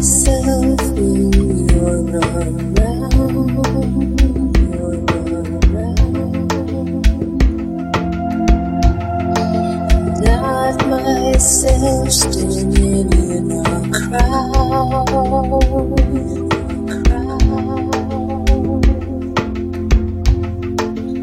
[0.00, 2.70] myself when you're around.
[10.88, 14.26] myself standing in a crowd.
[14.26, 14.70] crowd.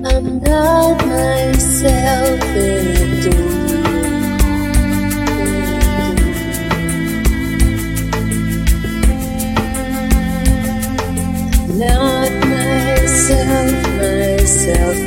[0.05, 2.86] I'm not myself.
[13.29, 15.06] myself, myself.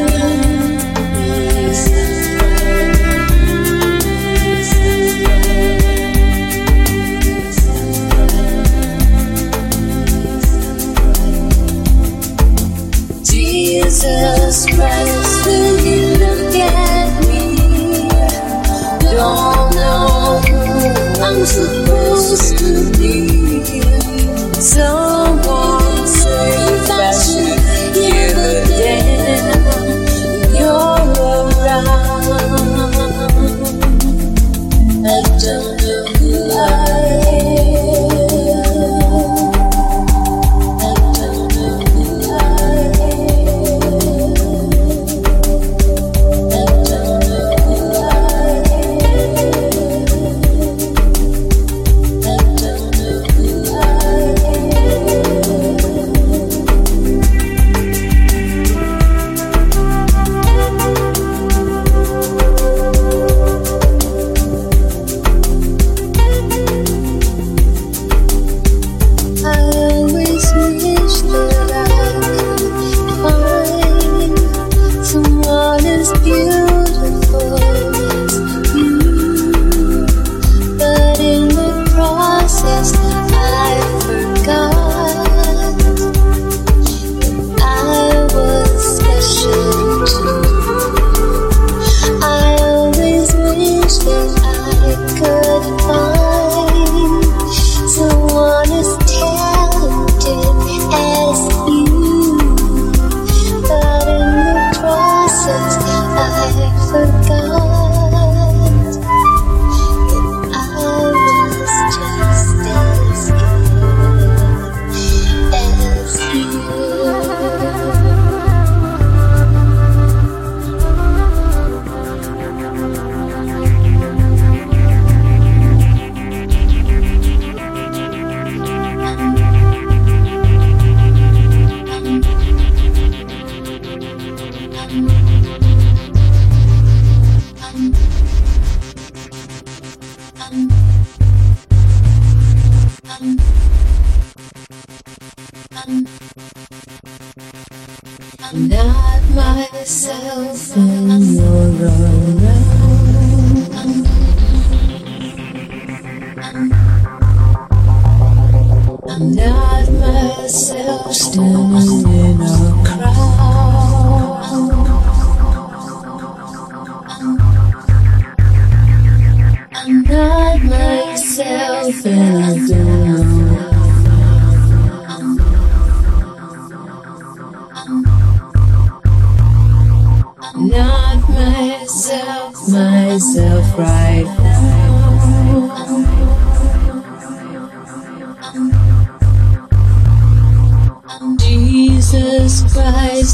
[21.33, 23.30] I'm supposed to be.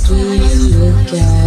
[0.09, 1.46] Will you look at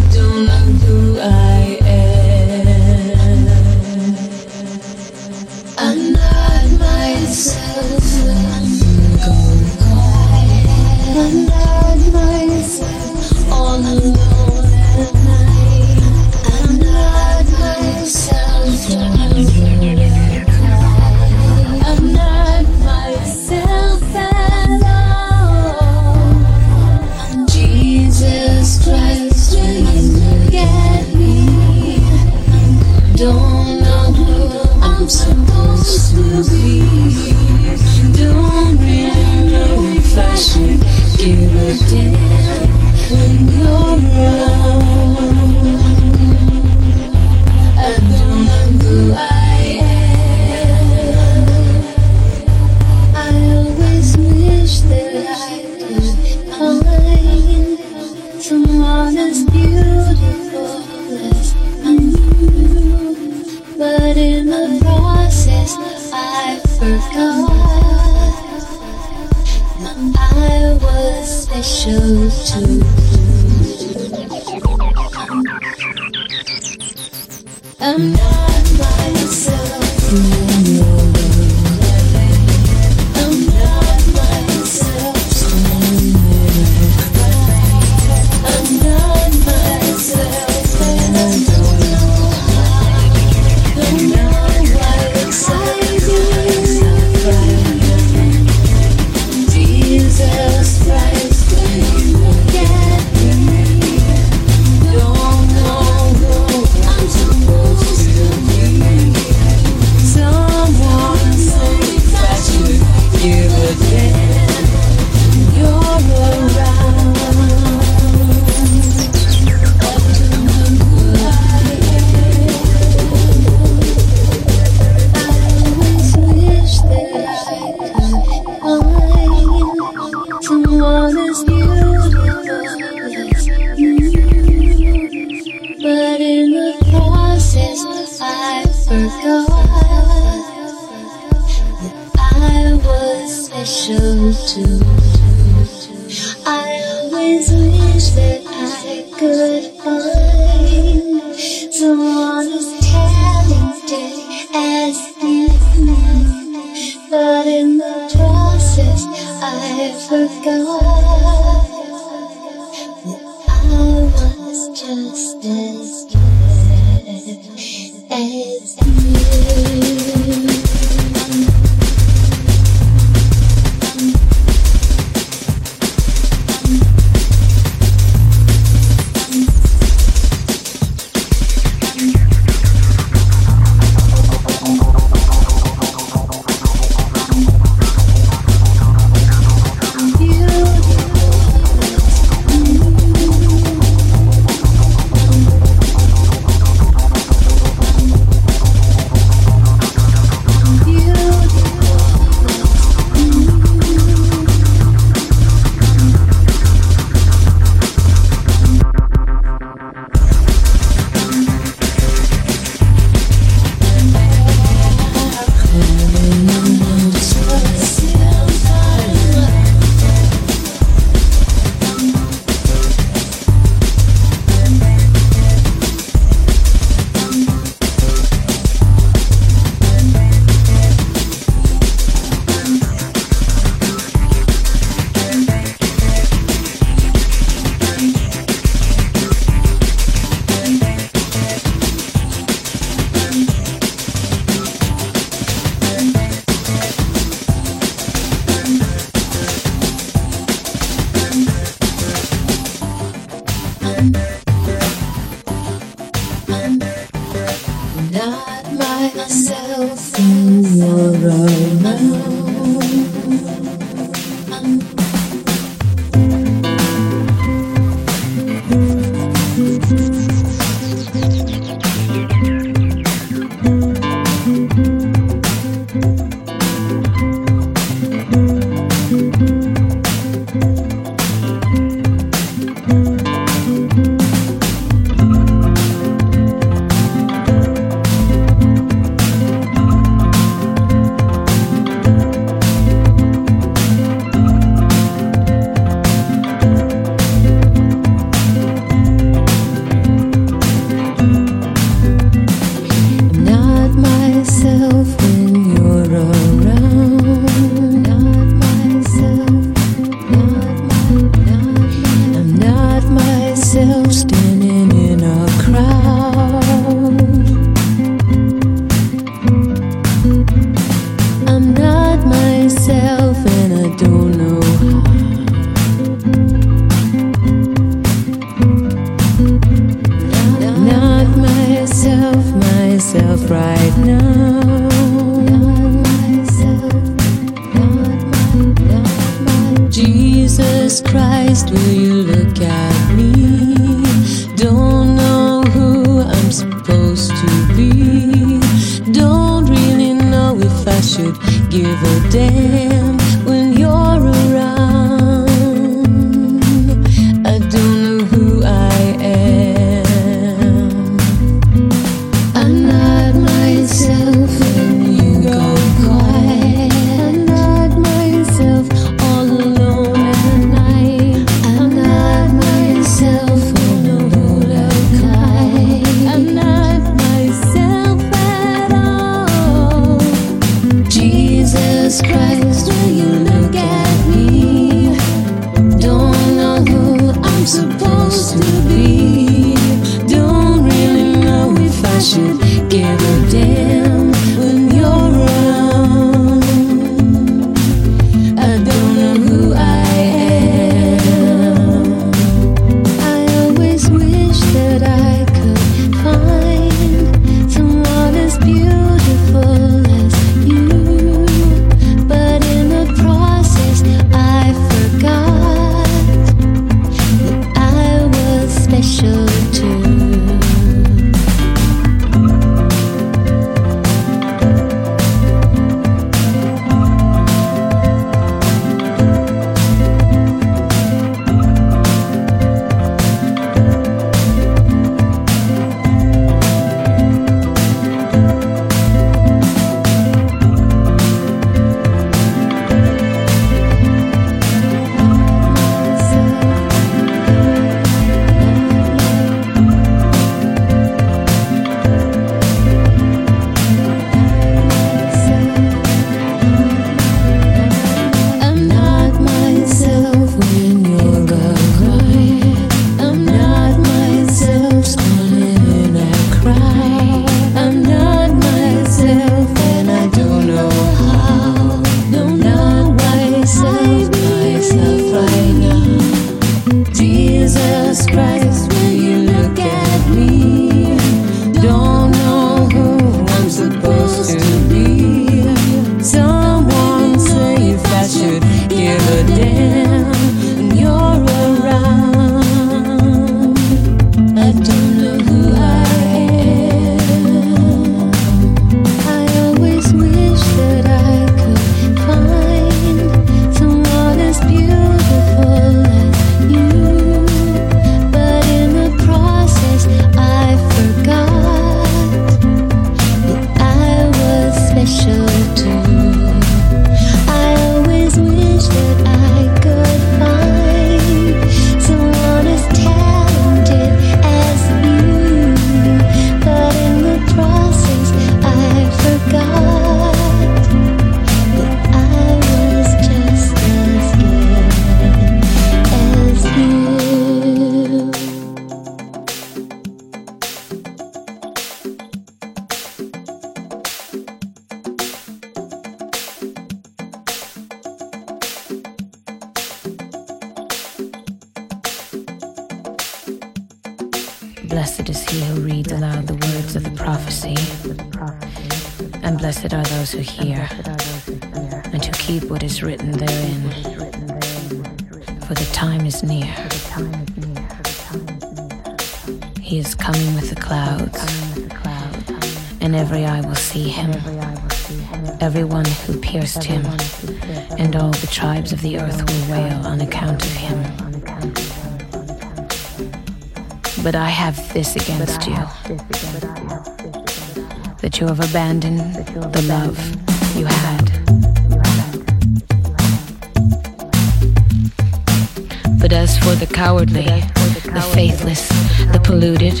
[598.04, 598.88] the faithless,
[599.32, 600.00] the polluted.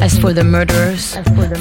[0.00, 1.16] As for the murderers,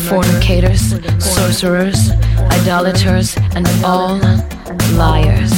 [0.10, 2.12] fornicators, sorcerers,
[2.52, 4.20] idolaters, and all
[4.98, 5.52] liars.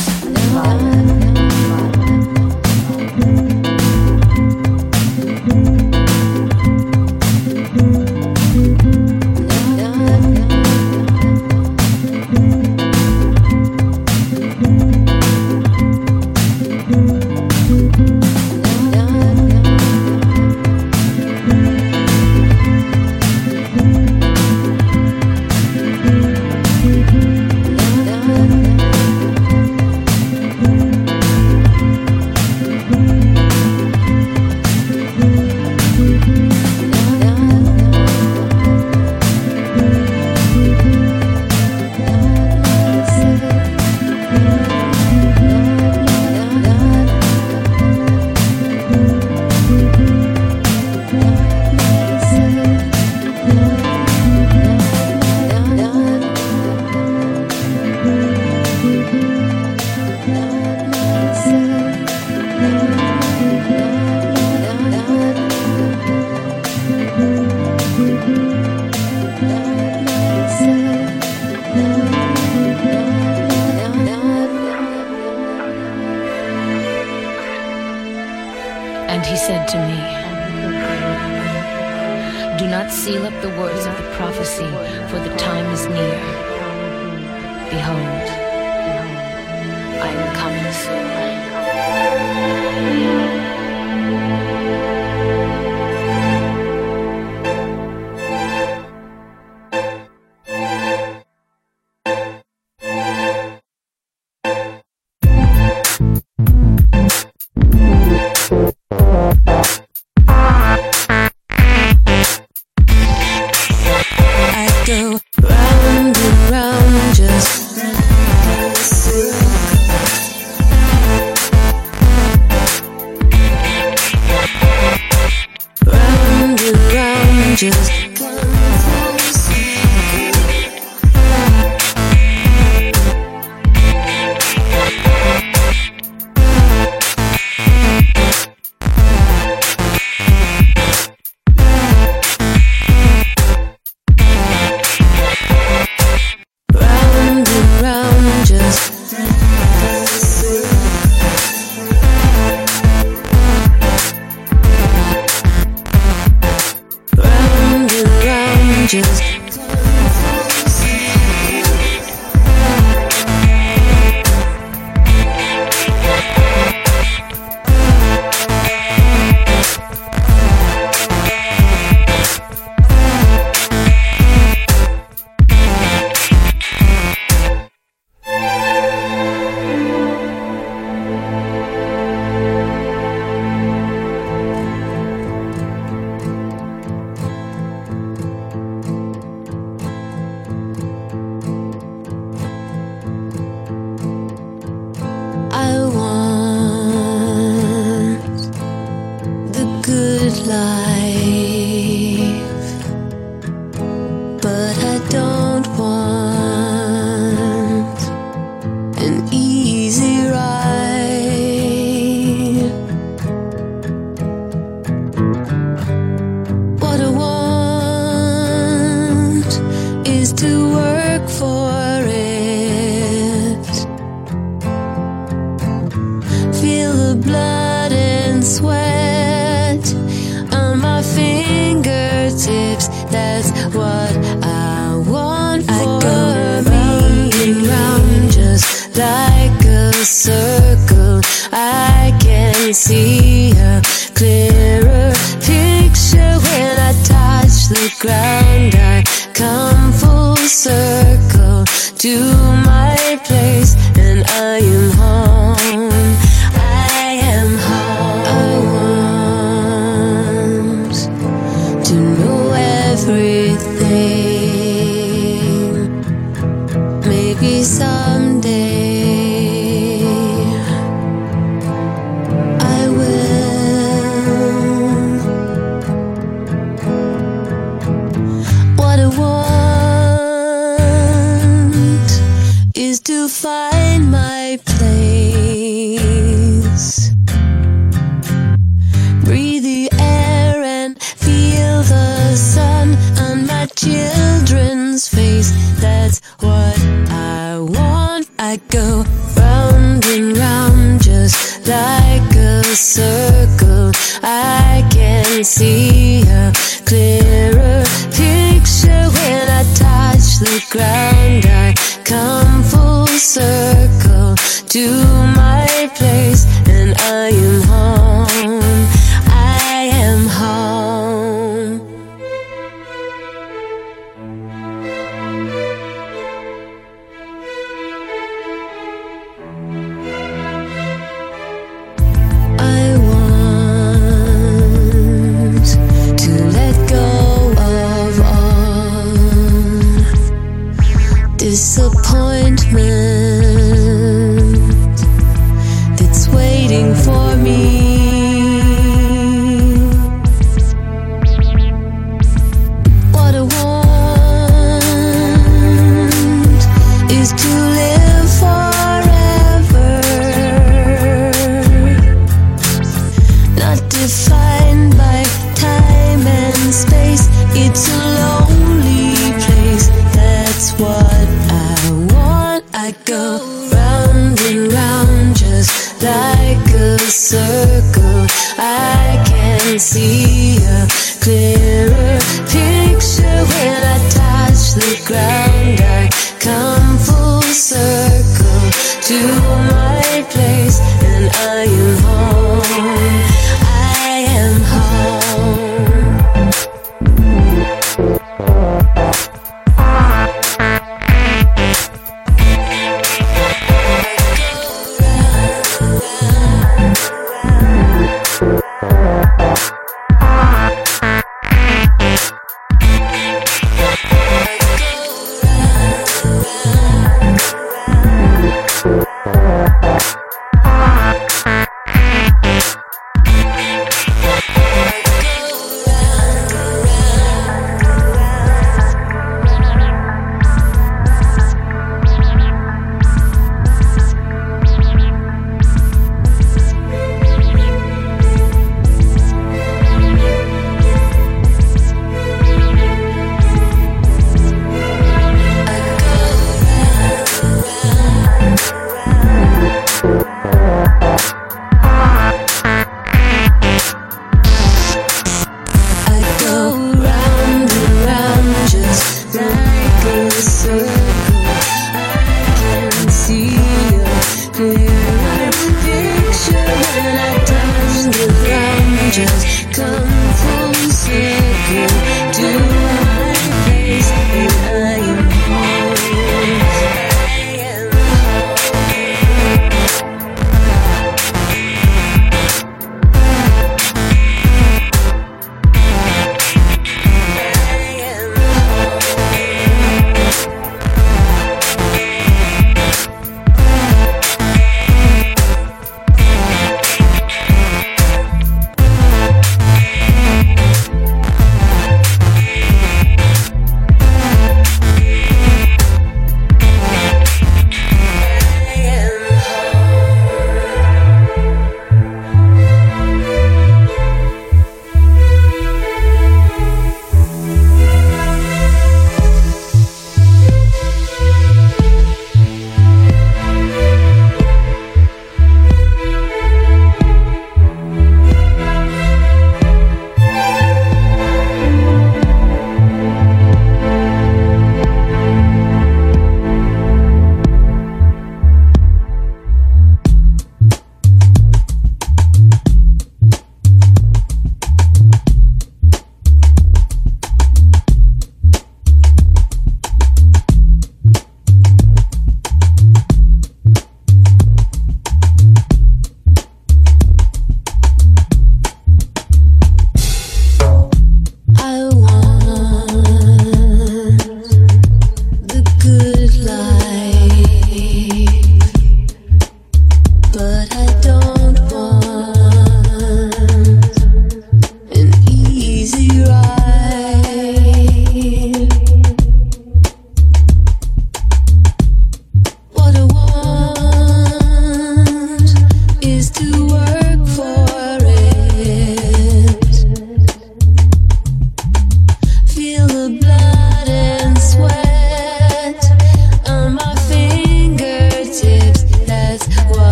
[200.48, 200.87] fly.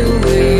[0.00, 0.57] Nothing fails.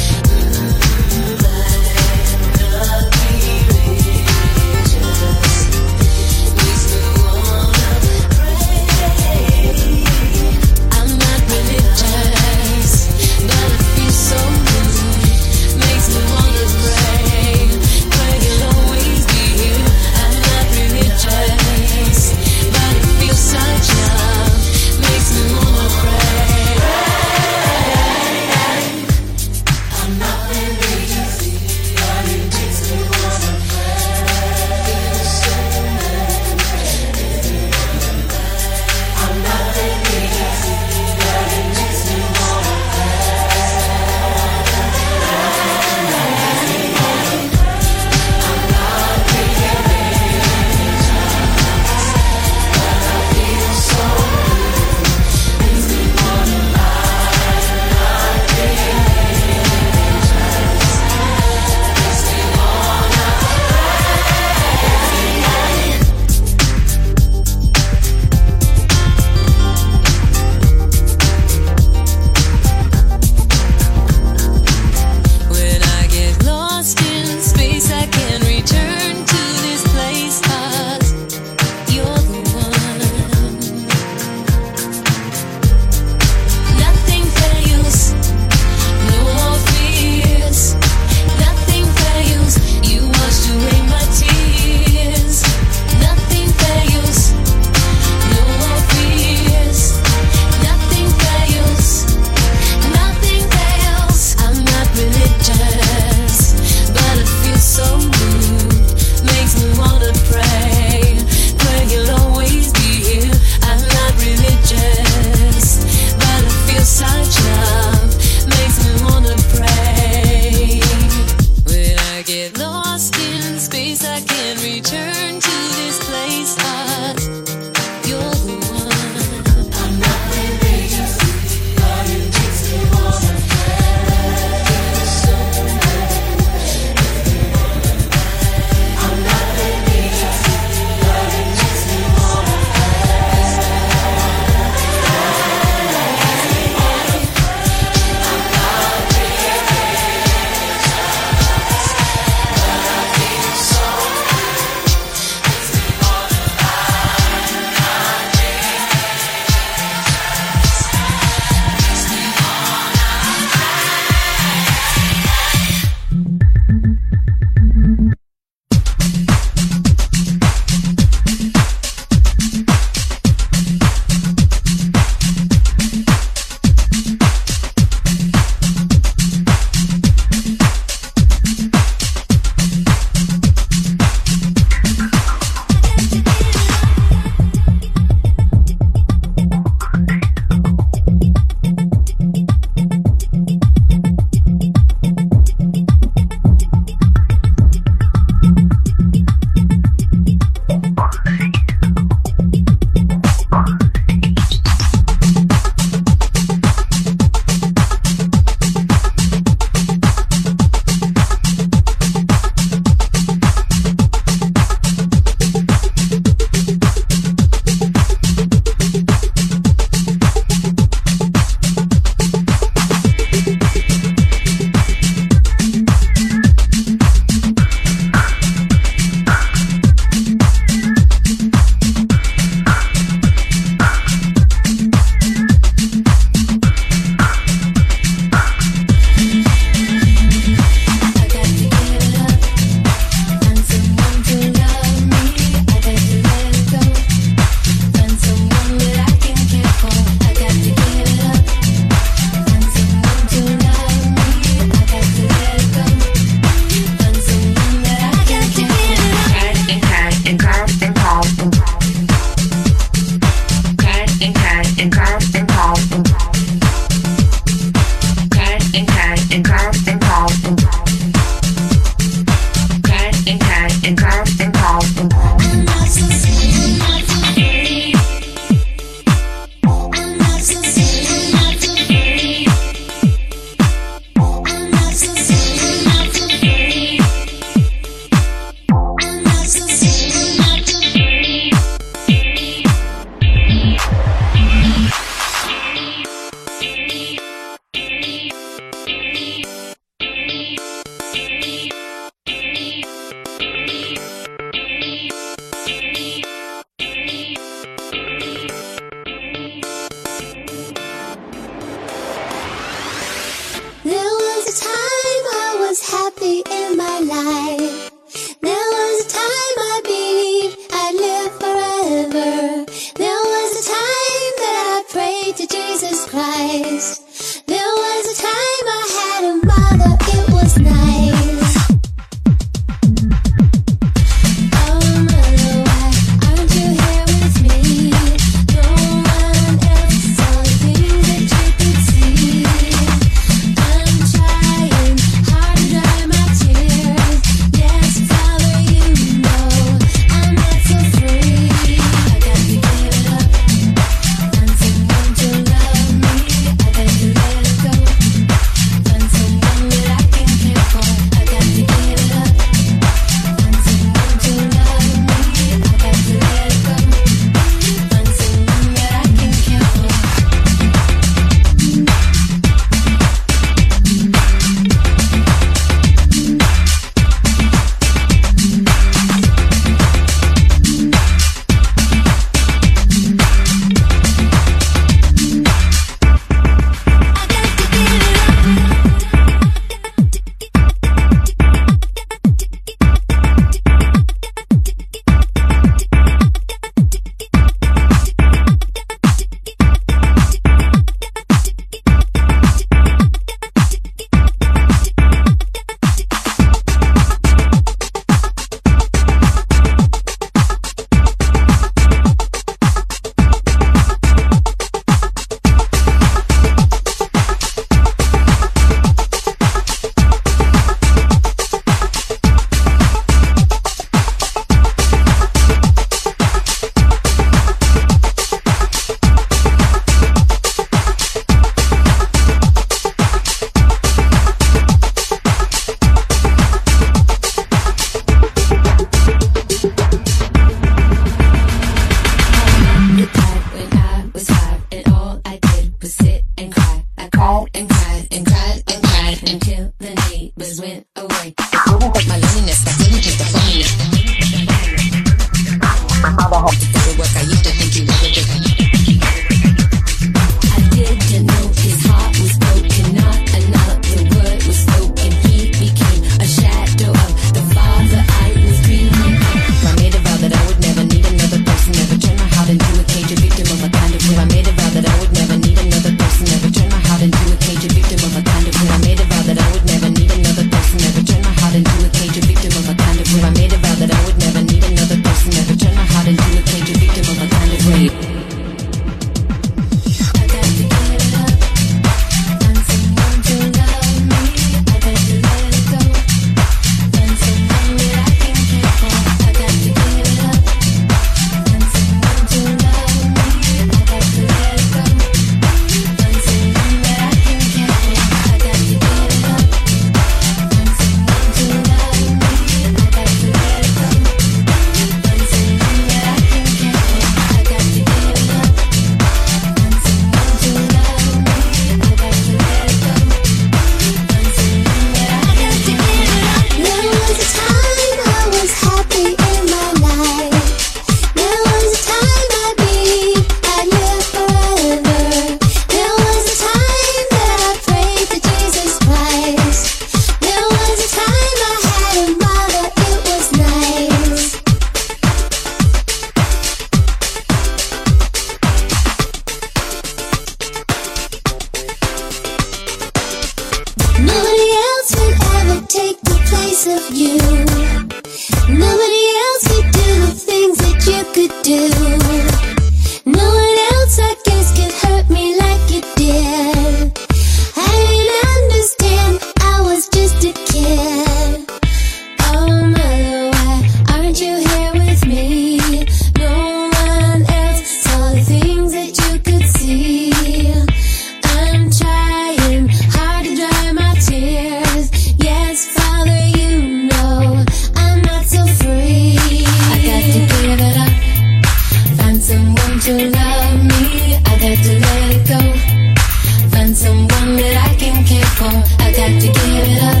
[598.38, 598.44] for.
[598.44, 600.00] I got to give it up.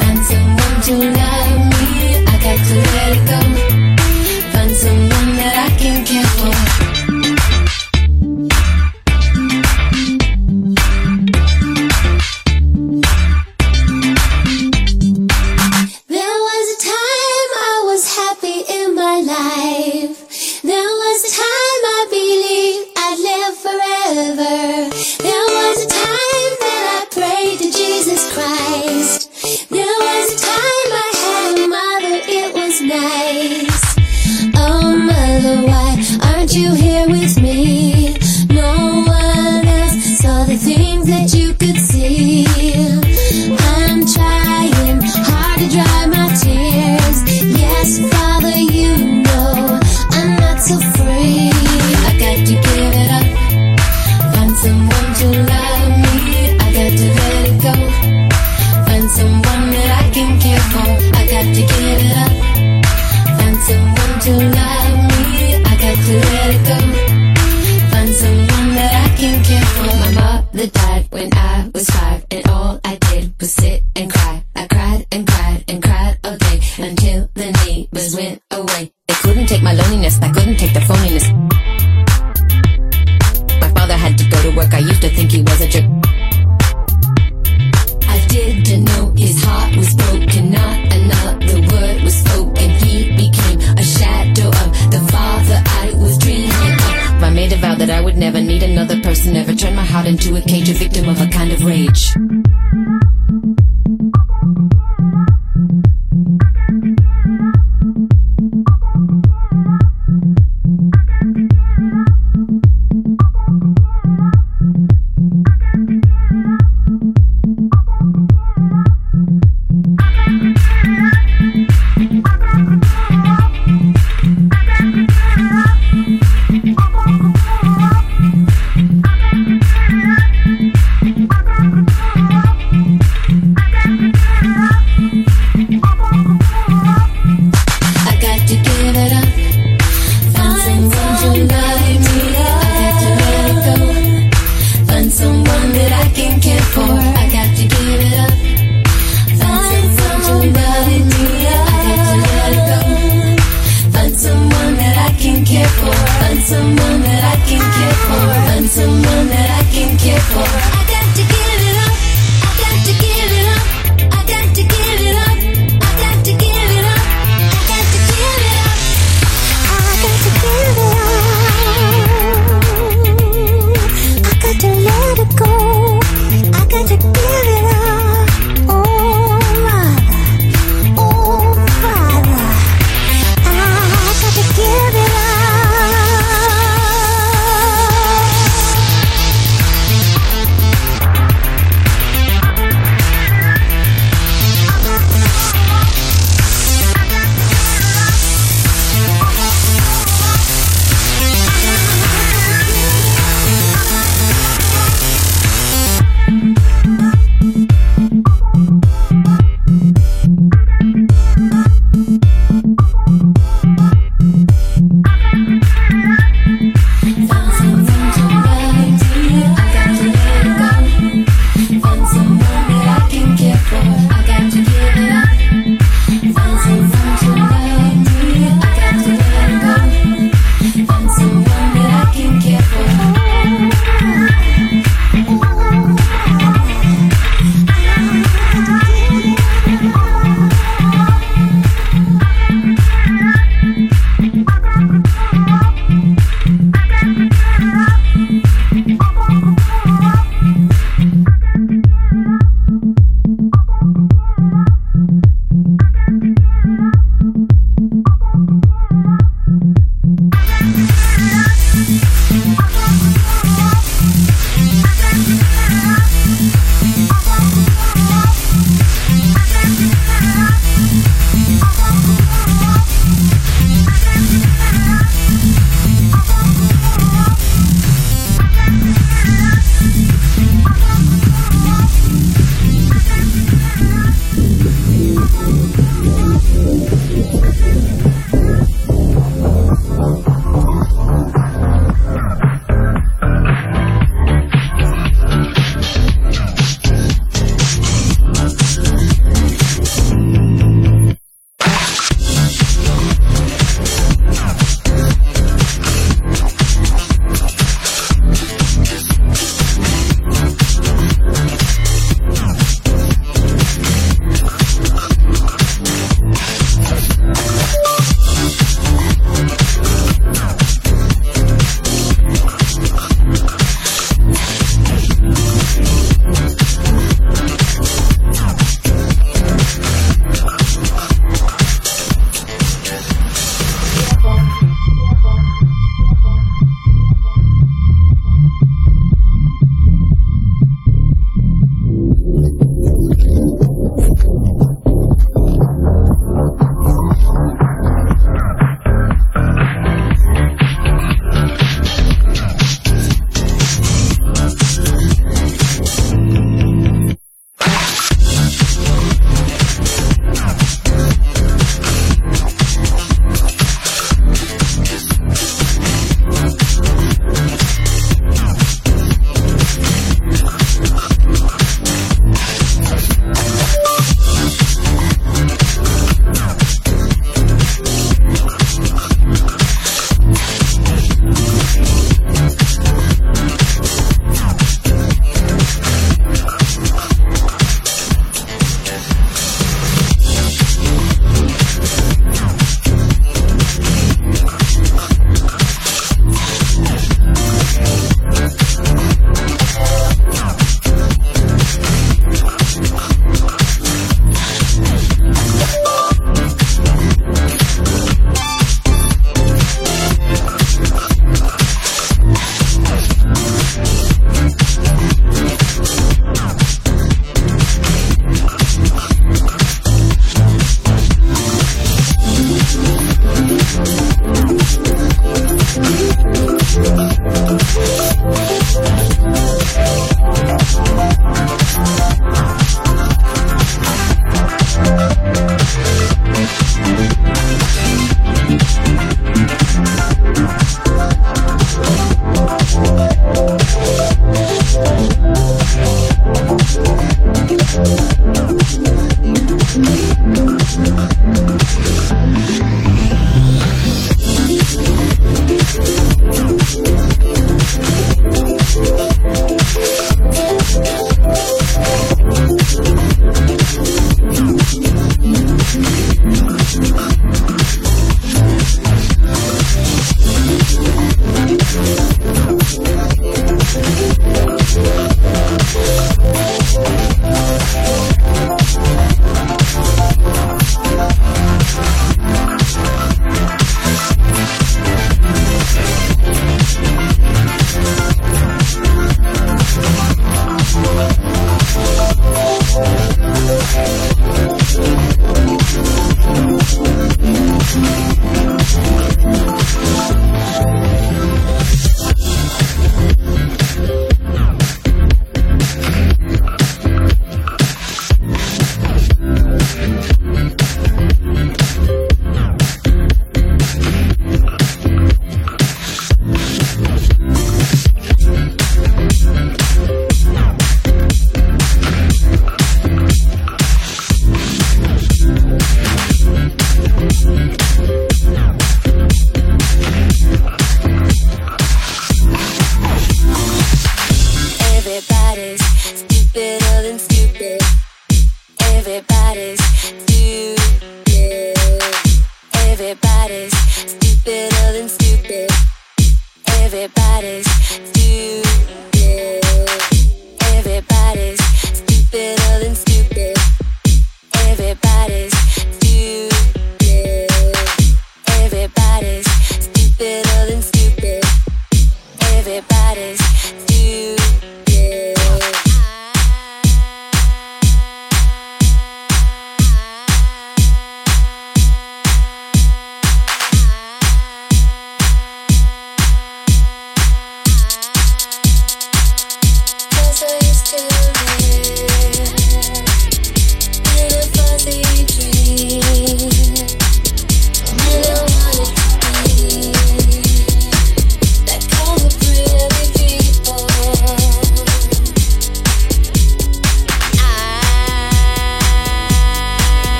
[0.00, 1.23] Find someone to love.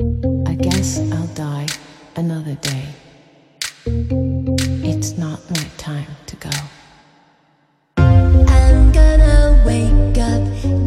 [0.00, 1.66] I guess I'll die
[2.16, 2.86] another day.
[3.84, 6.50] It's not my time to go.
[7.98, 10.79] I'm gonna wake up.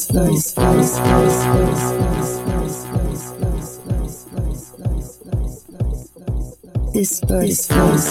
[0.00, 0.38] Everybody
[7.68, 8.08] comes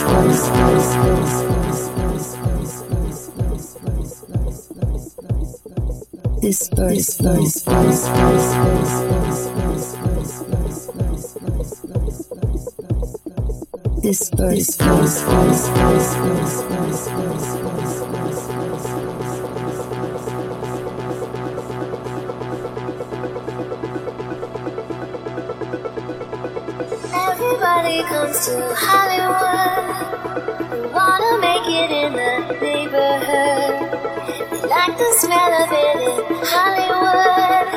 [28.47, 29.83] to Hollywood.
[30.93, 33.73] Wanna make it in the neighborhood.
[34.51, 36.15] They like the smell of it in
[36.53, 37.67] Hollywood.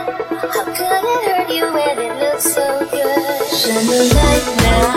[0.55, 3.49] How could it hurt you when it looks so good?
[3.59, 4.95] Shine light now.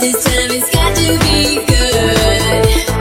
[0.00, 2.91] This time it's got to be good.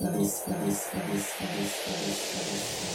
[0.00, 2.87] Isso, isso, isso, isso, isso, isso, isso.